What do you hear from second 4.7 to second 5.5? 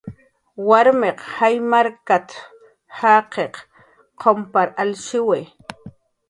alshiwi"